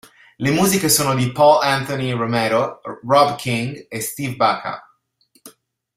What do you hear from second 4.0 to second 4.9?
Steve Baca.